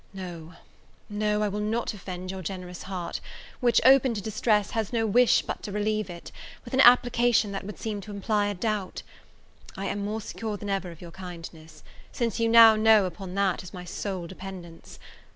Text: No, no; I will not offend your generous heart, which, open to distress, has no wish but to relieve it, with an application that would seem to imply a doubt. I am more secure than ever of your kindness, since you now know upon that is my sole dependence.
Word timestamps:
No, 0.15 0.55
no; 1.09 1.43
I 1.43 1.47
will 1.47 1.59
not 1.59 1.93
offend 1.93 2.31
your 2.31 2.41
generous 2.41 2.81
heart, 2.89 3.21
which, 3.59 3.79
open 3.85 4.15
to 4.15 4.19
distress, 4.21 4.71
has 4.71 4.91
no 4.91 5.05
wish 5.05 5.43
but 5.43 5.61
to 5.61 5.71
relieve 5.71 6.09
it, 6.09 6.31
with 6.65 6.73
an 6.73 6.81
application 6.81 7.51
that 7.51 7.63
would 7.65 7.77
seem 7.77 8.01
to 8.01 8.11
imply 8.11 8.47
a 8.47 8.55
doubt. 8.55 9.03
I 9.77 9.85
am 9.85 10.03
more 10.03 10.19
secure 10.19 10.57
than 10.57 10.71
ever 10.71 10.89
of 10.89 11.01
your 11.01 11.11
kindness, 11.11 11.83
since 12.11 12.39
you 12.39 12.49
now 12.49 12.75
know 12.75 13.05
upon 13.05 13.35
that 13.35 13.61
is 13.61 13.75
my 13.75 13.85
sole 13.85 14.25
dependence. 14.25 14.97